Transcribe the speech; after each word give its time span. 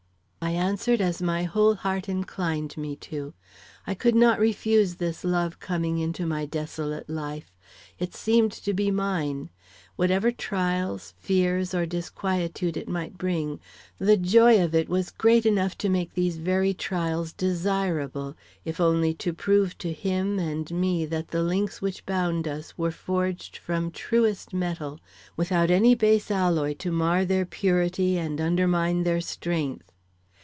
I 0.43 0.53
answered 0.55 1.01
as 1.01 1.21
my 1.21 1.43
whole 1.43 1.75
heart 1.75 2.09
inclined 2.09 2.75
me 2.75 2.95
to. 2.97 3.35
I 3.85 3.93
could 3.93 4.15
not 4.15 4.39
refuse 4.39 4.95
this 4.95 5.23
love 5.23 5.59
coming 5.59 5.99
into 5.99 6.25
my 6.25 6.45
desolate 6.47 7.07
life. 7.07 7.53
It 7.99 8.15
seemed 8.15 8.51
to 8.53 8.73
be 8.73 8.89
mine. 8.89 9.51
Whatever 9.97 10.31
trials, 10.31 11.13
fear, 11.19 11.59
or 11.75 11.85
disquietude 11.85 12.75
it 12.75 12.89
might 12.89 13.19
bring, 13.19 13.59
the 13.99 14.17
joy 14.17 14.59
of 14.63 14.73
it 14.73 14.89
was 14.89 15.11
great 15.11 15.45
enough 15.45 15.77
to 15.77 15.89
make 15.89 16.15
these 16.15 16.37
very 16.37 16.73
trials 16.73 17.31
desirable, 17.33 18.35
if 18.65 18.81
only 18.81 19.13
to 19.13 19.33
prove 19.33 19.77
to 19.77 19.93
him 19.93 20.39
and 20.39 20.71
me 20.71 21.05
that 21.05 21.27
the 21.29 21.43
links 21.43 21.83
which 21.83 22.05
bound 22.07 22.47
us 22.47 22.75
were 22.79 22.91
forged 22.91 23.57
from 23.57 23.91
truest 23.91 24.55
metal, 24.55 24.99
without 25.37 25.69
any 25.69 25.93
base 25.93 26.31
alloy 26.31 26.73
to 26.73 26.91
mar 26.91 27.25
their 27.25 27.45
purity 27.45 28.17
and 28.17 28.41
undermine 28.41 29.03
their 29.03 29.21
strength. 29.21 29.85